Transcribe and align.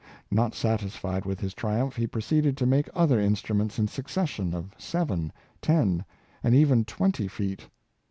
Not 0.31 0.55
satisfied 0.55 1.25
with 1.25 1.39
his 1.41 1.53
triumph, 1.53 1.95
he 1.95 2.07
proceeded 2.07 2.57
to 2.57 2.65
make 2.65 2.89
other 2.95 3.19
instruments 3.19 3.77
in 3.77 3.87
succession, 3.87 4.51
of 4.55 4.73
seven, 4.75 5.31
ten, 5.61 6.05
and 6.43 6.55
even 6.55 6.85
twenty 6.85 7.27
feet. 7.27 7.67